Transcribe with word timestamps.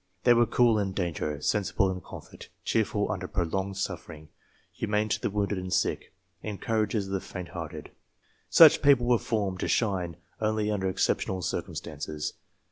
They 0.23 0.33
were 0.33 0.47
cool 0.47 0.79
in 0.79 0.93
danger, 0.93 1.39
sensible 1.41 1.91
in 1.91 2.01
council, 2.01 2.39
cheer 2.65 2.83
ful 2.83 3.11
under 3.11 3.27
prolonged 3.27 3.77
suffering, 3.77 4.29
humane 4.71 5.09
to 5.09 5.21
the 5.21 5.29
wounded 5.29 5.59
and 5.59 5.71
sick, 5.71 6.11
encouragers 6.43 7.05
of 7.05 7.13
the 7.13 7.21
faint 7.21 7.49
hearted. 7.49 7.91
Such 8.49 8.81
people 8.81 9.05
were 9.05 9.19
formed 9.19 9.59
to 9.59 9.67
shine 9.67 10.17
only 10.39 10.71
under 10.71 10.89
exceptional 10.89 11.43
circumstances. 11.43 12.33